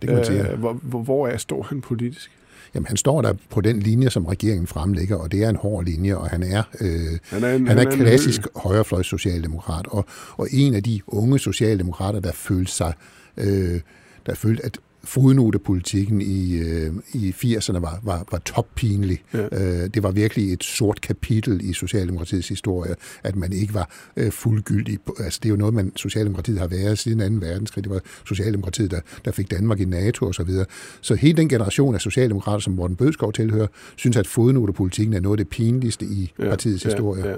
Det 0.00 0.08
kan 0.08 0.16
man 0.16 0.26
sige. 0.26 0.50
Øh, 0.50 0.58
hvor, 0.58 0.72
hvor, 0.72 1.02
hvor 1.02 1.28
er, 1.28 1.36
står 1.36 1.62
han 1.62 1.80
politisk? 1.80 2.30
Jamen, 2.74 2.86
han 2.86 2.96
står 2.96 3.22
der 3.22 3.34
på 3.50 3.60
den 3.60 3.78
linje, 3.78 4.10
som 4.10 4.26
regeringen 4.26 4.66
fremlægger, 4.66 5.16
og 5.16 5.32
det 5.32 5.44
er 5.44 5.48
en 5.48 5.56
hård 5.56 5.84
linje, 5.84 6.16
og 6.16 6.28
han 6.28 6.42
er, 6.42 6.62
øh, 6.80 7.18
han 7.30 7.44
er, 7.44 7.54
en, 7.54 7.66
han 7.68 7.78
er 7.78 7.90
han 7.90 7.98
klassisk 7.98 8.42
en... 8.42 8.48
højrefløjs 8.56 9.06
socialdemokrat, 9.06 9.86
og, 9.86 10.06
og 10.36 10.48
en 10.50 10.74
af 10.74 10.82
de 10.82 11.00
unge 11.06 11.38
socialdemokrater, 11.38 12.20
der 12.20 12.32
følte 12.32 12.72
sig, 12.72 12.92
øh, 13.36 13.80
der 14.26 14.34
følte, 14.34 14.64
at 14.64 14.78
fodnotepolitikken 15.04 16.20
i, 16.20 16.54
øh, 16.58 16.92
i 17.14 17.30
80'erne 17.30 17.78
var, 17.78 18.00
var, 18.02 18.24
var 18.30 18.38
toppinlig. 18.38 19.22
Ja. 19.34 19.44
Øh, 19.52 19.90
det 19.94 20.02
var 20.02 20.10
virkelig 20.10 20.52
et 20.52 20.64
sort 20.64 21.00
kapitel 21.00 21.70
i 21.70 21.72
Socialdemokratiets 21.72 22.48
historie, 22.48 22.94
at 23.22 23.36
man 23.36 23.52
ikke 23.52 23.74
var 23.74 23.90
øh, 24.16 24.32
fuldgyldig. 24.32 24.98
Altså, 25.18 25.40
det 25.42 25.48
er 25.48 25.50
jo 25.50 25.56
noget, 25.56 25.74
man 25.74 25.92
Socialdemokratiet 25.96 26.58
har 26.58 26.66
været 26.66 26.98
siden 26.98 27.40
2. 27.40 27.46
verdenskrig. 27.46 27.84
Det 27.84 27.92
var 27.92 28.00
Socialdemokratiet, 28.26 28.90
der, 28.90 29.00
der 29.24 29.32
fik 29.32 29.50
Danmark 29.50 29.80
i 29.80 29.84
NATO 29.84 30.26
osv. 30.26 30.32
Så, 30.32 30.44
videre. 30.44 30.66
så 31.00 31.14
hele 31.14 31.36
den 31.36 31.48
generation 31.48 31.94
af 31.94 32.00
socialdemokrater, 32.00 32.58
som 32.58 32.72
Morten 32.72 32.96
Bødskov 32.96 33.32
tilhører, 33.32 33.66
synes, 33.96 34.16
at 34.16 34.26
fodnotepolitikken 34.26 35.14
er 35.14 35.20
noget 35.20 35.40
af 35.40 35.44
det 35.44 35.48
pinligste 35.48 36.06
i 36.06 36.32
ja, 36.38 36.48
partiets 36.48 36.84
ja, 36.84 36.90
historie. 36.90 37.28
Ja. 37.28 37.36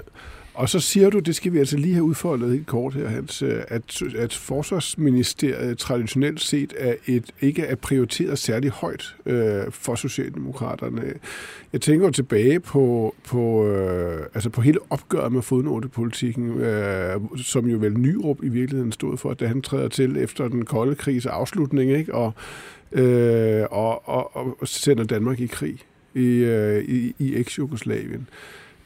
Og 0.55 0.69
så 0.69 0.79
siger 0.79 1.09
du, 1.09 1.19
det 1.19 1.35
skal 1.35 1.53
vi 1.53 1.59
altså 1.59 1.77
lige 1.77 1.93
have 1.93 2.03
udfoldet 2.03 2.51
helt 2.51 2.67
kort 2.67 2.93
her, 2.93 3.07
Hans, 3.07 3.41
øh, 3.41 3.61
at, 3.67 4.01
at 4.17 4.33
forsvarsministeriet 4.33 5.77
traditionelt 5.77 6.41
set 6.41 6.73
er 6.77 6.95
et, 7.05 7.25
ikke 7.41 7.61
er 7.61 7.75
prioriteret 7.75 8.39
særlig 8.39 8.69
højt 8.69 9.15
øh, 9.25 9.71
for 9.71 9.95
Socialdemokraterne. 9.95 11.13
Jeg 11.73 11.81
tænker 11.81 12.09
tilbage 12.09 12.59
på, 12.59 13.15
på, 13.23 13.67
øh, 13.67 14.25
altså 14.33 14.49
på 14.49 14.61
hele 14.61 14.79
opgøret 14.89 15.31
med 15.31 15.41
fodnotepolitikken, 15.41 16.49
øh, 16.61 17.21
som 17.37 17.65
jo 17.65 17.77
vel 17.77 17.99
Nyrup 17.99 18.43
i 18.43 18.49
virkeligheden 18.49 18.91
stod 18.91 19.17
for, 19.17 19.33
da 19.33 19.47
han 19.47 19.61
træder 19.61 19.87
til 19.87 20.17
efter 20.17 20.47
den 20.47 20.65
kolde 20.65 20.95
krigs 20.95 21.25
afslutning, 21.25 21.91
ikke? 21.91 22.13
Og, 22.13 22.33
øh, 22.91 23.65
og, 23.71 24.09
og, 24.09 24.35
og 24.35 24.67
sender 24.67 25.03
Danmark 25.03 25.39
i 25.39 25.47
krig 25.47 25.79
i, 26.13 26.25
øh, 26.25 26.83
i, 26.83 27.15
i 27.19 27.35
eks-Jugoslavien. 27.35 28.27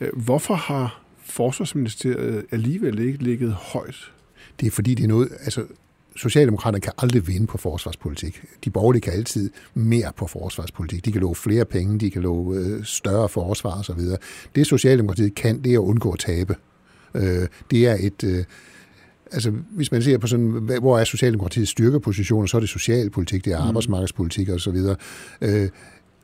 Øh, 0.01 0.09
hvorfor 0.13 0.53
har 0.53 1.08
Forsvarsministeriet 1.29 2.45
alligevel 2.51 2.99
ikke 2.99 3.23
ligget 3.23 3.53
højt? 3.53 4.11
Det 4.59 4.67
er 4.67 4.71
fordi, 4.71 4.95
det 4.95 5.03
er 5.03 5.07
noget, 5.07 5.29
altså 5.41 5.65
Socialdemokraterne 6.15 6.81
kan 6.81 6.93
aldrig 6.97 7.27
vinde 7.27 7.47
på 7.47 7.57
forsvarspolitik. 7.57 8.41
De 8.63 8.69
borgerlige 8.69 9.01
kan 9.01 9.13
altid 9.13 9.49
mere 9.73 10.11
på 10.17 10.27
forsvarspolitik. 10.27 11.05
De 11.05 11.11
kan 11.11 11.21
love 11.21 11.35
flere 11.35 11.65
penge, 11.65 11.99
de 11.99 12.11
kan 12.11 12.21
love 12.21 12.57
øh, 12.57 12.83
større 12.83 13.29
forsvar 13.29 13.79
osv. 13.79 13.99
Det 14.55 14.67
Socialdemokratiet 14.67 15.35
kan, 15.35 15.63
det 15.63 15.73
er 15.73 15.79
at 15.79 15.83
undgå 15.83 16.11
at 16.11 16.19
tabe. 16.19 16.55
Øh, 17.15 17.47
det 17.71 17.87
er 17.87 17.97
et... 17.99 18.23
Øh, 18.23 18.43
altså, 19.31 19.51
hvis 19.71 19.91
man 19.91 20.01
ser 20.01 20.17
på 20.17 20.27
sådan, 20.27 20.47
hvor 20.81 20.99
er 20.99 21.03
Socialdemokratiets 21.03 21.71
styrkepositioner, 21.71 22.47
så 22.47 22.57
er 22.57 22.59
det 22.59 22.69
socialpolitik, 22.69 23.45
det 23.45 23.53
er 23.53 23.61
mm. 23.61 23.67
arbejdsmarkedspolitik 23.67 24.49
osv. 24.49 24.77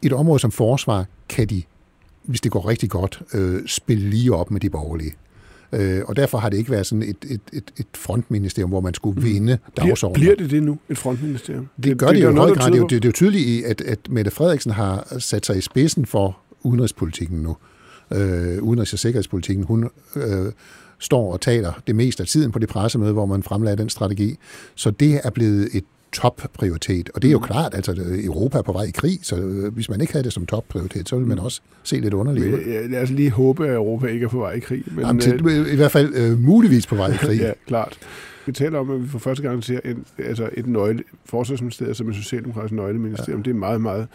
Et 0.01 0.13
område 0.13 0.39
som 0.39 0.51
forsvar 0.51 1.05
kan 1.29 1.47
de, 1.47 1.63
hvis 2.27 2.41
det 2.41 2.51
går 2.51 2.69
rigtig 2.69 2.89
godt, 2.89 3.21
øh, 3.33 3.61
spille 3.65 4.09
lige 4.09 4.33
op 4.33 4.51
med 4.51 4.59
de 4.59 4.69
borgerlige. 4.69 5.13
Øh, 5.71 6.01
og 6.07 6.15
derfor 6.15 6.37
har 6.37 6.49
det 6.49 6.57
ikke 6.57 6.71
været 6.71 6.85
sådan 6.85 7.03
et, 7.03 7.17
et, 7.29 7.41
et, 7.53 7.63
et 7.77 7.85
frontministerium, 7.95 8.69
hvor 8.69 8.81
man 8.81 8.93
skulle 8.93 9.19
mm. 9.19 9.25
vinde 9.25 9.57
dagsordenen. 9.77 10.21
Bliver 10.21 10.35
det 10.35 10.51
det 10.51 10.63
nu, 10.63 10.77
et 10.89 10.97
frontministerium? 10.97 11.67
Det, 11.77 11.83
det 11.85 11.97
gør 11.97 12.07
det, 12.07 12.15
det 12.15 12.23
jo 12.23 12.31
i 12.31 12.35
høj 12.35 12.53
grad. 12.53 12.71
Det, 12.71 12.81
det, 12.81 12.89
det 12.89 13.05
er 13.05 13.09
jo 13.09 13.11
tydeligt, 13.11 13.65
at, 13.65 13.81
at 13.81 13.99
Mette 14.09 14.31
Frederiksen 14.31 14.71
har 14.71 15.19
sat 15.19 15.45
sig 15.45 15.57
i 15.57 15.61
spidsen 15.61 16.05
for 16.05 16.37
udenrigspolitikken 16.63 17.39
nu. 17.39 17.57
Øh, 18.13 18.57
udenrigs- 18.57 18.93
og 18.93 18.99
sikkerhedspolitikken. 18.99 19.65
Hun 19.65 19.89
øh, 20.15 20.51
står 20.99 21.33
og 21.33 21.41
taler 21.41 21.73
det 21.87 21.95
meste 21.95 22.23
af 22.23 22.27
tiden 22.27 22.51
på 22.51 22.59
det 22.59 22.69
pressemøde, 22.69 23.13
hvor 23.13 23.25
man 23.25 23.43
fremlagde 23.43 23.77
den 23.77 23.89
strategi. 23.89 24.37
Så 24.75 24.91
det 24.91 25.19
er 25.23 25.29
blevet 25.29 25.69
et 25.73 25.83
topprioritet. 26.15 27.09
Og 27.13 27.21
det 27.21 27.27
er 27.27 27.31
jo 27.31 27.37
mm. 27.37 27.43
klart, 27.43 27.73
altså, 27.73 27.95
Europa 28.23 28.57
er 28.57 28.61
på 28.61 28.71
vej 28.71 28.83
i 28.83 28.91
krig, 28.91 29.19
så 29.21 29.35
øh, 29.35 29.73
hvis 29.73 29.89
man 29.89 30.01
ikke 30.01 30.13
havde 30.13 30.23
det 30.23 30.33
som 30.33 30.45
topprioritet, 30.45 31.09
så 31.09 31.15
ville 31.15 31.27
man 31.27 31.37
mm. 31.37 31.43
også 31.43 31.61
se 31.83 31.95
lidt 31.95 32.13
underligt 32.13 32.53
ud. 32.53 32.59
Ja, 32.59 32.87
lad 32.87 33.01
os 33.01 33.09
lige 33.09 33.31
håbe, 33.31 33.67
at 33.67 33.75
Europa 33.75 34.07
ikke 34.07 34.23
er 34.23 34.29
på 34.29 34.39
vej 34.39 34.51
i 34.51 34.59
krig. 34.59 34.83
Men, 34.91 35.05
Jamen, 35.05 35.21
til, 35.21 35.47
øh, 35.47 35.73
I 35.73 35.75
hvert 35.75 35.91
fald 35.91 36.13
øh, 36.15 36.39
muligvis 36.39 36.87
på 36.87 36.95
vej 36.95 37.13
i 37.13 37.17
krig. 37.17 37.39
ja, 37.47 37.51
klart. 37.67 37.97
Vi 38.45 38.51
taler 38.51 38.79
om, 38.79 38.89
at 38.89 39.03
vi 39.03 39.07
for 39.07 39.19
første 39.19 39.43
gang 39.43 39.63
ser 39.63 39.79
en, 39.85 40.05
altså 40.17 40.49
et 40.53 40.67
nøgle, 40.67 41.03
forsvarsministerium 41.25 41.93
som 41.93 42.09
et 42.09 42.15
socialdemokratisk 42.15 42.73
nøgleministerium. 42.73 43.39
Ja. 43.39 43.43
Det 43.43 43.51
er 43.51 43.59
meget, 43.59 43.81
meget 43.81 44.07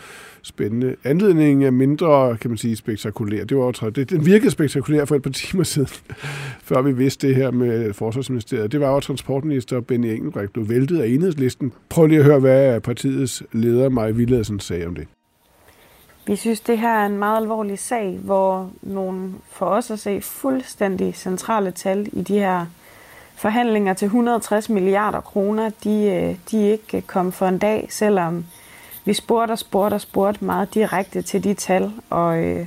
spændende. 0.42 0.96
Anledningen 1.04 1.62
er 1.62 1.70
mindre, 1.70 2.36
kan 2.36 2.50
man 2.50 2.58
sige, 2.58 2.76
spektakulær. 2.76 3.44
Det 3.44 3.56
var 3.56 3.62
også, 3.62 3.90
det, 3.90 4.10
den 4.10 4.26
virkede 4.26 4.50
spektakulær 4.50 5.04
for 5.04 5.16
et 5.16 5.22
par 5.22 5.30
timer 5.30 5.64
siden, 5.64 5.88
før 6.68 6.82
vi 6.82 6.92
vidste 6.92 7.28
det 7.28 7.36
her 7.36 7.50
med 7.50 7.92
forsvarsministeriet. 7.92 8.72
Det 8.72 8.80
var 8.80 8.90
jo 8.90 9.00
transportminister 9.00 9.80
Benny 9.80 10.06
Engelbrecht 10.06 10.52
blev 10.52 10.68
væltet 10.68 11.00
af 11.00 11.08
enhedslisten. 11.08 11.72
Prøv 11.88 12.06
lige 12.06 12.18
at 12.18 12.24
høre, 12.24 12.38
hvad 12.38 12.80
partiets 12.80 13.42
leder, 13.52 13.88
Maja 13.88 14.10
Villadsen, 14.10 14.60
sagde 14.60 14.86
om 14.86 14.94
det. 14.94 15.08
Vi 16.26 16.36
synes, 16.36 16.60
det 16.60 16.78
her 16.78 16.88
er 16.88 17.06
en 17.06 17.18
meget 17.18 17.36
alvorlig 17.36 17.78
sag, 17.78 18.18
hvor 18.22 18.70
nogle 18.82 19.32
for 19.50 19.66
os 19.66 19.90
at 19.90 19.98
se 19.98 20.20
fuldstændig 20.20 21.14
centrale 21.14 21.70
tal 21.70 22.08
i 22.12 22.22
de 22.22 22.38
her 22.38 22.66
forhandlinger 23.40 23.94
til 23.94 24.06
160 24.06 24.68
milliarder 24.68 25.20
kroner, 25.20 25.70
de, 25.84 26.04
øh, 26.04 26.36
de 26.50 26.70
ikke 26.70 26.96
øh, 26.96 27.02
kom 27.02 27.32
for 27.32 27.46
en 27.46 27.58
dag, 27.58 27.86
selvom 27.90 28.44
vi 29.04 29.14
spurgte 29.14 29.52
og 29.52 29.58
spurgte 29.58 29.94
og 29.94 30.00
spurgte 30.00 30.44
meget 30.44 30.74
direkte 30.74 31.22
til 31.22 31.44
de 31.44 31.54
tal. 31.54 31.92
Og, 32.10 32.38
øh, 32.38 32.66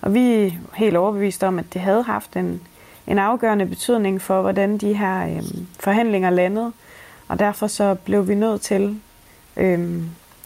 og 0.00 0.14
vi 0.14 0.44
er 0.44 0.50
helt 0.74 0.96
overbevist 0.96 1.42
om, 1.42 1.58
at 1.58 1.64
det 1.72 1.80
havde 1.80 2.02
haft 2.02 2.36
en, 2.36 2.60
en 3.06 3.18
afgørende 3.18 3.66
betydning 3.66 4.22
for, 4.22 4.40
hvordan 4.40 4.78
de 4.78 4.94
her 4.94 5.26
øh, 5.26 5.42
forhandlinger 5.80 6.30
landede. 6.30 6.72
Og 7.28 7.38
derfor 7.38 7.66
så 7.66 7.94
blev 7.94 8.28
vi 8.28 8.34
nødt 8.34 8.60
til 8.60 9.00
øh, 9.56 10.02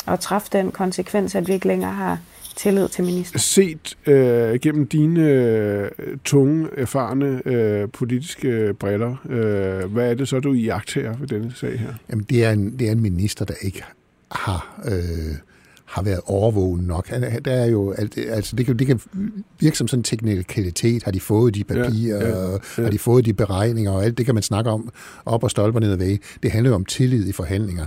at 0.07 0.21
træffe 0.21 0.49
den 0.53 0.73
konsekvens, 0.73 1.35
at 1.35 1.49
vi 1.49 1.53
ikke 1.53 1.69
længere 1.69 1.93
har 1.93 2.19
tillid 2.63 2.89
til 2.89 3.05
ministeren. 3.05 3.41
Set 3.41 3.97
øh, 4.07 4.59
gennem 4.61 4.87
dine 4.87 5.29
øh, 5.29 5.91
tunge, 6.25 6.69
erfarne 6.77 7.43
øh, 7.45 7.89
politiske 7.89 8.75
briller, 8.75 9.17
øh, 9.29 9.93
hvad 9.93 10.11
er 10.11 10.15
det 10.15 10.29
så, 10.29 10.41
du 10.41 10.53
iagtager 10.53 11.17
ved 11.17 11.29
denne 11.29 11.53
sag 11.55 11.79
her? 11.79 11.95
Jamen, 12.11 12.27
det 12.31 12.45
er 12.45 12.51
en, 12.51 12.79
det 12.79 12.89
er 12.89 12.93
en 12.93 13.03
minister, 13.03 13.45
der 13.45 13.55
ikke 13.63 13.83
har... 14.31 14.81
Øh 14.85 15.37
har 15.91 16.03
været 16.03 16.21
overvågen 16.27 16.81
nok. 16.81 17.11
Der 17.45 17.53
er 17.53 17.67
jo, 17.67 17.93
altså 18.29 18.57
det 18.57 18.67
kan, 18.67 18.79
det 18.79 18.87
kan 18.87 19.01
virke 19.61 19.79
som 19.79 19.89
sådan 19.89 20.01
en 20.01 20.05
teknikalitet. 20.05 21.03
Har 21.03 21.11
de 21.11 21.21
fået 21.21 21.55
de 21.55 21.65
papirer, 21.65 22.29
ja, 22.29 22.29
ja, 22.29 22.51
ja. 22.51 22.83
har 22.83 22.91
de 22.91 22.99
fået 22.99 23.25
de 23.25 23.33
beregninger, 23.33 23.91
og 23.91 24.05
alt 24.05 24.19
det 24.19 24.27
kan 24.27 24.35
man 24.35 24.43
snakke 24.43 24.71
om 24.71 24.91
op 25.25 25.45
og 25.45 25.51
stolper 25.51 25.81
ned 25.81 25.93
ad 25.93 25.97
væg. 25.97 26.21
Det 26.43 26.51
handler 26.51 26.71
jo 26.71 26.75
om 26.75 26.85
tillid 26.85 27.29
i 27.29 27.33
forhandlinger 27.33 27.87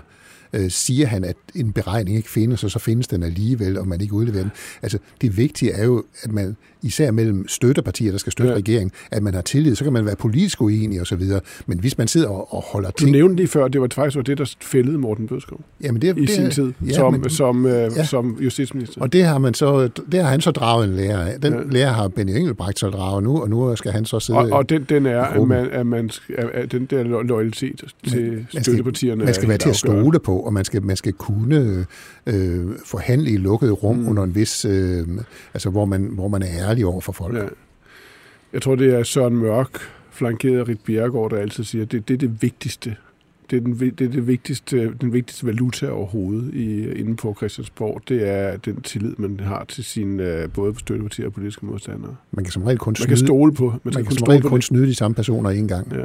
øh, 0.54 0.72
siger 0.72 1.08
han, 1.08 1.24
at 1.24 1.36
en 1.56 1.74
beregning 1.74 2.18
ikke 2.18 2.30
findes, 2.30 2.64
og 2.64 2.72
så 2.72 2.80
findes 2.80 3.08
den 3.08 3.24
alligevel, 3.24 3.78
og 3.78 3.88
man 3.88 4.02
ikke 4.02 4.14
udleverer 4.14 4.44
den. 4.44 4.52
Altså, 4.82 4.98
det 5.22 5.38
vigtige 5.38 5.72
er 5.72 5.84
jo, 5.84 6.04
at 6.24 6.32
man 6.32 6.56
især 6.84 7.12
mellem 7.12 7.48
støttepartier, 7.48 8.12
der 8.12 8.18
skal 8.18 8.32
støtte 8.32 8.52
ja. 8.52 8.58
regeringen, 8.58 8.92
at 9.12 9.24
man 9.24 9.34
har 9.34 9.42
tillid, 9.42 9.76
så 9.76 9.84
kan 9.84 9.94
man 9.94 10.06
være 10.06 10.16
politisk 10.16 10.62
uenig 10.62 11.02
og 11.02 11.08
så 11.08 11.16
videre. 11.16 11.42
Men 11.66 11.80
hvis 11.80 11.98
man 11.98 12.08
sidder 12.08 12.28
og, 12.28 12.54
og 12.54 12.64
holder 12.72 12.92
ting... 12.92 13.08
Du 13.08 13.12
nævnte 13.12 13.36
lige 13.36 13.48
før, 13.48 13.68
det 13.68 13.82
var 13.82 13.88
faktisk 13.92 14.16
var 14.16 14.22
det, 14.22 14.38
der 14.38 14.56
fældede 14.62 14.98
Morten 14.98 15.28
Bødskov 15.28 15.62
Jamen 15.84 16.02
det, 16.02 16.18
i 16.18 16.22
det, 16.22 16.30
sin 16.30 16.52
tid 16.52 16.74
ja, 16.88 16.94
som, 16.94 17.14
men, 17.14 17.30
som, 17.30 17.66
øh, 17.66 17.72
ja. 17.72 18.04
som 18.04 18.38
justitsminister. 18.40 19.02
Og 19.02 19.14
det 19.14 19.24
har, 19.24 19.38
man 19.38 19.54
så, 19.54 19.90
det 20.12 20.22
har 20.22 20.30
han 20.30 20.42
så 20.42 20.52
draget 20.52 20.90
en 20.90 20.96
lærer 20.96 21.26
af. 21.26 21.40
Den 21.40 21.54
ja. 21.54 21.60
lærer 21.72 21.92
har 21.92 22.08
Benny 22.08 22.32
Engelbrecht 22.32 22.80
så 22.80 22.90
draget 22.90 23.24
nu, 23.24 23.42
og 23.42 23.50
nu 23.50 23.76
skal 23.76 23.92
han 23.92 24.06
så 24.06 24.20
sidde 24.20 24.40
Og, 24.40 24.50
og 24.52 24.70
den, 24.70 24.86
den 24.90 25.06
er, 25.06 25.22
at 25.22 25.48
man, 25.48 25.70
at 25.72 25.88
man 25.88 26.10
at 26.54 26.72
den 26.72 26.86
der 26.86 27.04
loyalitet 27.24 27.84
til 28.08 28.46
man, 28.54 28.64
støttepartierne 28.64 29.26
Man 29.26 29.34
skal 29.34 29.50
være 29.50 29.58
til 29.58 29.70
at 29.70 29.76
stole 29.76 30.20
på, 30.20 30.40
og 30.40 30.54
man 30.54 30.66
skal, 30.66 30.84
man 30.84 30.96
skal 30.96 31.14
kunne 31.14 31.86
øh, 32.26 32.66
forhandle 32.86 33.32
i 33.32 33.38
lukkede 33.38 33.72
rum 33.72 33.96
mm. 33.96 34.08
under 34.10 34.24
en 34.24 34.36
vis... 34.36 34.66
Øh, 34.66 35.08
altså 35.54 35.70
hvor 35.70 35.86
man, 35.86 36.10
hvor 36.12 36.28
man 36.28 36.44
er 36.44 36.73
ærlig 36.74 36.86
over 36.86 37.02
for 37.02 37.12
folk. 37.12 37.36
Ja. 37.36 37.46
Jeg 38.54 38.62
tror, 38.62 38.76
det 38.76 38.94
er 38.94 39.04
Søren 39.04 39.38
Mørk, 39.38 39.80
flankeret 40.12 40.60
af 40.60 40.68
Rit 40.68 40.80
Bjerregaard, 40.86 41.30
der 41.30 41.38
altid 41.38 41.64
siger, 41.64 41.84
at 41.86 41.92
det, 41.92 42.08
det 42.08 42.14
er 42.14 42.18
det 42.18 42.42
vigtigste. 42.42 42.96
Det 43.50 43.58
er, 43.58 43.62
den, 43.62 43.80
det 43.80 44.02
er 44.02 44.10
det 44.10 44.28
vigtigste, 44.28 44.94
den 45.02 45.14
vigtigste 45.14 45.46
valuta 45.46 45.90
overhovedet 45.90 46.54
i, 46.54 46.92
inde 46.92 47.16
på 47.16 47.34
Christiansborg. 47.38 48.02
Det 48.10 48.30
er 48.30 48.58
den 48.58 48.82
tillid, 48.82 49.14
man 49.18 49.40
har 49.40 49.66
til 49.68 49.84
sine 49.84 50.50
både 50.54 50.80
støttepartier 50.80 51.26
og 51.26 51.34
politiske 51.34 51.66
modstandere. 51.66 52.16
Man 52.32 52.46
kan 52.46 52.52
som 52.52 52.64
regel 52.64 52.78
kun 52.78 52.92
man 52.92 52.96
snyde, 52.96 53.08
kan 53.08 53.18
stole 53.18 53.54
på. 53.54 53.66
Man, 53.66 53.94
man 53.94 54.06
kan 54.06 54.12
som 54.12 54.28
regel 54.28 54.44
kun 54.44 54.62
snyde 54.62 54.88
de 54.88 54.96
samme 54.96 55.16
personer 55.16 55.50
en 55.50 55.68
gang. 55.68 55.92
Ja. 55.92 56.04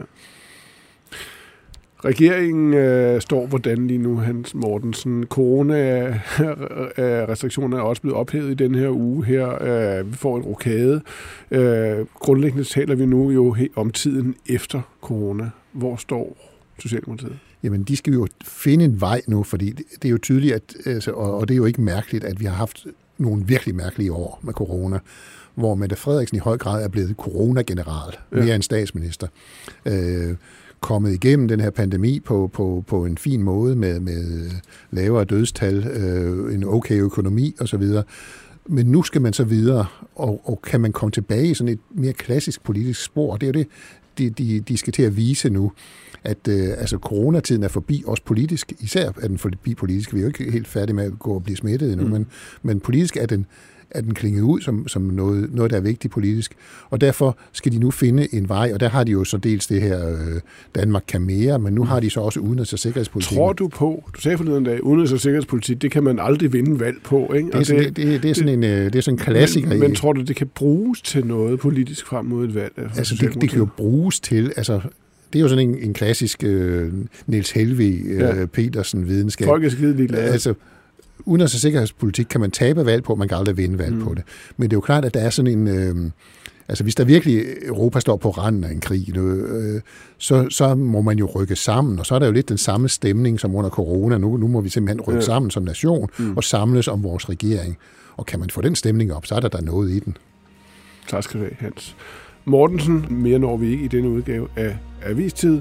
Regeringen 2.05 2.75
øh, 2.75 3.21
står 3.21 3.47
hvordan 3.47 3.87
lige 3.87 3.99
nu, 3.99 4.17
Hans 4.17 4.55
Mortensen. 4.55 5.26
Corona-restriktioner 5.26 7.78
er 7.78 7.83
også 7.83 8.02
blevet 8.02 8.19
ophævet 8.19 8.50
i 8.50 8.55
den 8.55 8.75
her 8.75 8.90
uge 8.90 9.25
her. 9.25 9.62
Øh, 10.00 10.12
vi 10.12 10.17
får 10.17 10.37
en 10.37 10.43
rokade. 10.43 11.00
Øh, 11.50 12.07
grundlæggende 12.14 12.64
taler 12.64 12.95
vi 12.95 13.07
nu 13.07 13.31
jo 13.31 13.57
om 13.76 13.90
tiden 13.90 14.35
efter 14.47 14.81
corona. 15.00 15.50
Hvor 15.73 15.97
står 15.97 16.37
Socialdemokratiet? 16.78 17.38
Jamen, 17.62 17.83
de 17.83 17.97
skal 17.97 18.12
jo 18.12 18.26
finde 18.45 18.85
en 18.85 19.00
vej 19.00 19.21
nu, 19.26 19.43
fordi 19.43 19.71
det 19.71 20.05
er 20.05 20.09
jo 20.09 20.19
tydeligt, 20.19 20.55
at, 20.55 20.75
altså, 20.87 21.11
og 21.11 21.49
det 21.49 21.55
er 21.55 21.59
jo 21.59 21.64
ikke 21.64 21.81
mærkeligt, 21.81 22.25
at 22.25 22.40
vi 22.40 22.45
har 22.45 22.55
haft 22.55 22.87
nogle 23.19 23.45
virkelig 23.47 23.75
mærkelige 23.75 24.12
år 24.12 24.40
med 24.43 24.52
corona, 24.52 24.99
hvor 25.55 25.75
Mette 25.75 25.97
Frederiksen 25.97 26.37
i 26.37 26.40
høj 26.40 26.59
grad 26.59 26.85
er 26.85 26.88
blevet 26.88 27.17
coronageneral, 27.17 28.17
mere 28.31 28.45
ja. 28.45 28.55
end 28.55 28.62
statsminister. 28.62 29.26
Øh, 29.87 30.37
kommet 30.80 31.12
igennem 31.12 31.49
den 31.49 31.61
her 31.61 31.70
pandemi 31.70 32.20
på, 32.20 32.50
på, 32.52 32.85
på 32.87 33.04
en 33.04 33.18
fin 33.18 33.42
måde 33.42 33.76
med, 33.76 34.00
med 34.00 34.50
lavere 34.90 35.25
dødstal, 35.25 35.87
øh, 35.87 36.54
en 36.54 36.64
okay 36.64 37.00
økonomi 37.00 37.54
osv. 37.61 37.82
Men 38.66 38.87
nu 38.87 39.02
skal 39.02 39.20
man 39.20 39.32
så 39.32 39.44
videre, 39.44 39.87
og, 40.14 40.40
og 40.44 40.62
kan 40.62 40.80
man 40.80 40.92
komme 40.92 41.11
tilbage 41.11 41.50
i 41.50 41.54
sådan 41.54 41.73
et 41.73 41.80
mere 41.90 42.12
klassisk 42.12 42.64
politisk 42.64 43.04
spor? 43.04 43.37
Det 43.37 43.42
er 43.42 43.49
jo 43.49 43.52
det, 43.52 43.68
de, 44.18 44.30
de, 44.30 44.61
de 44.61 44.76
skal 44.76 44.92
til 44.92 45.02
at 45.02 45.16
vise 45.16 45.50
nu, 45.50 45.73
at 46.25 46.49
øh, 46.49 46.68
altså, 46.68 46.99
coronatiden 46.99 47.62
er 47.62 47.68
forbi, 47.68 48.02
også 48.06 48.23
politisk. 48.25 48.73
Især 48.80 49.08
er 49.23 49.28
den 49.28 49.38
forbi 49.38 49.75
politisk. 49.75 50.14
Vi 50.14 50.18
er 50.18 50.23
jo 50.23 50.28
ikke 50.28 50.50
helt 50.50 50.68
færdige 50.68 50.97
med 50.97 51.04
at 51.04 51.18
gå 51.18 51.35
og 51.35 51.42
blive 51.42 51.56
smittet 51.56 51.92
endnu, 51.92 52.06
mm. 52.06 52.12
men, 52.12 52.26
men 52.62 52.80
politisk 52.80 53.16
er 53.16 53.26
den, 53.26 53.47
at 53.90 54.04
den 54.04 54.14
klinget 54.14 54.42
ud 54.42 54.61
som, 54.61 54.88
som 54.88 55.02
noget, 55.02 55.54
noget, 55.54 55.71
der 55.71 55.76
er 55.76 55.80
vigtigt 55.80 56.12
politisk. 56.12 56.54
Og 56.90 57.00
derfor 57.00 57.38
skal 57.52 57.73
de 57.73 57.78
nu 57.78 57.90
finde 57.90 58.35
en 58.35 58.49
vej, 58.49 58.71
og 58.75 58.80
der 58.80 58.88
har 58.88 59.04
de 59.04 59.12
jo 59.12 59.25
så 59.25 59.37
dels 59.37 59.66
det 59.66 59.83
her 59.83 60.09
øh, 60.09 60.40
Danmark 60.75 61.04
kan 61.09 61.23
mere, 61.23 61.59
men 61.59 61.75
nu 61.75 61.85
har 61.85 62.00
de 62.00 62.11
så 62.11 62.21
også 62.21 62.40
udenrigs- 62.40 62.73
og 62.73 62.78
sikkerhedspolitik. 62.78 63.37
Tror 63.37 63.52
du 63.52 63.68
på, 63.68 64.04
du 64.16 64.21
sagde 64.21 64.38
forleden 64.38 64.64
dag, 64.64 64.80
udenrigs- 64.85 65.12
og 65.12 65.21
sikkerhedspolitik, 65.21 65.83
det 65.83 65.90
kan 65.90 66.04
man 66.04 66.18
aldrig 66.18 66.52
vinde 66.52 66.80
valg 66.80 66.97
på, 67.04 67.33
ikke? 67.35 67.50
Det 67.50 67.54
er, 67.54 67.62
sådan, 67.62 67.85
det, 67.85 67.97
det, 67.97 68.23
det, 68.23 68.30
er 68.30 68.35
sådan 68.35 68.52
en, 68.52 68.64
øh, 68.64 68.85
det 68.85 68.95
er 68.95 69.00
sådan 69.00 69.14
en 69.14 69.25
klassiker. 69.25 69.68
Men, 69.68 69.80
men 69.80 69.95
tror 69.95 70.12
du, 70.12 70.23
det 70.23 70.37
kan 70.37 70.50
bruges 70.54 71.02
til 71.02 71.26
noget 71.26 71.61
politisk 71.61 72.07
frem 72.07 72.25
mod 72.25 72.45
et 72.45 72.54
valg? 72.54 72.73
Altså, 72.97 73.14
det, 73.21 73.40
det 73.40 73.50
kan 73.50 73.59
jo 73.59 73.68
bruges 73.76 74.21
til, 74.21 74.52
altså 74.57 74.80
det 75.33 75.38
er 75.38 75.42
jo 75.42 75.49
sådan 75.49 75.68
en, 75.68 75.78
en 75.78 75.95
klassisk 75.95 76.45
øh, 76.45 76.92
Niels 77.26 77.50
Helvig 77.50 78.00
øh, 78.07 78.18
ja. 78.18 78.47
Petersen 78.47 79.09
videnskab. 79.09 79.47
Folk 79.47 79.64
er 79.64 79.68
skide 79.68 79.97
ligeglade. 79.97 80.23
Altså, 80.23 80.54
udenrigs- 81.26 81.54
og 81.54 81.60
sikkerhedspolitik 81.60 82.26
kan 82.26 82.40
man 82.40 82.50
tabe 82.50 82.87
valg 82.87 83.02
på, 83.02 83.14
man 83.14 83.28
kan 83.28 83.37
aldrig 83.37 83.56
vinde 83.56 83.78
valg 83.78 83.94
mm. 83.94 84.04
på 84.04 84.14
det. 84.14 84.22
Men 84.56 84.70
det 84.70 84.75
er 84.75 84.76
jo 84.76 84.80
klart, 84.80 85.04
at 85.04 85.14
der 85.14 85.20
er 85.20 85.30
sådan 85.30 85.58
en... 85.58 85.68
Øh, 85.68 86.10
altså 86.68 86.84
hvis 86.84 86.94
der 86.94 87.04
virkelig 87.04 87.44
Europa 87.62 88.00
står 88.00 88.16
på 88.16 88.30
randen 88.30 88.64
af 88.64 88.70
en 88.70 88.80
krig, 88.80 89.16
øh, 89.16 89.80
så, 90.18 90.46
så 90.50 90.75
må 90.75 91.00
man 91.02 91.18
jo 91.18 91.26
rykke 91.26 91.56
sammen, 91.56 91.98
og 91.98 92.06
så 92.06 92.14
er 92.14 92.18
der 92.18 92.26
jo 92.26 92.32
lidt 92.32 92.48
den 92.48 92.58
samme 92.58 92.88
stemning 92.88 93.40
som 93.40 93.54
under 93.54 93.70
corona. 93.70 94.18
Nu, 94.18 94.37
nu 94.37 94.48
må 94.48 94.60
vi 94.60 94.68
simpelthen 94.68 95.00
rykke 95.00 95.20
ja. 95.20 95.26
sammen 95.26 95.50
som 95.50 95.62
nation 95.62 96.08
mm. 96.18 96.37
og 96.37 96.44
samles 96.44 96.88
om 96.88 97.02
vores 97.02 97.28
regering. 97.28 97.78
Og 98.16 98.26
kan 98.26 98.40
man 98.40 98.50
få 98.50 98.60
den 98.60 98.75
stemning 98.75 99.14
op, 99.14 99.26
så 99.26 99.34
er 99.34 99.40
der 99.40 99.48
der 99.48 99.60
noget 99.60 99.90
i 99.90 99.98
den. 99.98 100.16
Tak 101.08 101.22
skal 101.22 101.40
du 101.40 101.44
have, 101.44 101.56
Hans. 101.58 101.96
Mortensen. 102.49 103.07
Mere 103.11 103.38
når 103.38 103.57
vi 103.57 103.71
ikke 103.71 103.85
i 103.85 103.88
denne 103.88 104.09
udgave 104.09 104.49
af 104.57 104.76
Avistid. 105.02 105.61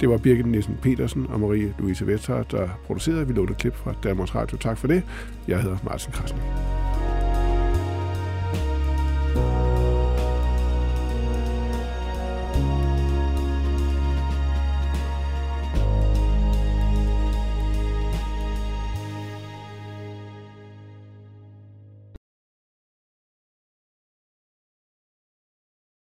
Det 0.00 0.08
var 0.08 0.16
Birgit 0.16 0.46
Nielsen 0.46 0.78
Petersen 0.82 1.26
og 1.28 1.40
Marie 1.40 1.74
Louise 1.78 2.06
Vetter, 2.06 2.42
der 2.42 2.68
producerede. 2.86 3.26
Vi 3.26 3.32
lånte 3.32 3.54
klip 3.54 3.74
fra 3.74 3.94
Danmarks 4.02 4.34
Radio. 4.34 4.56
Tak 4.56 4.78
for 4.78 4.86
det. 4.86 5.02
Jeg 5.48 5.62
hedder 5.62 5.76
Martin 5.84 6.12
Krasnik. 6.12 6.83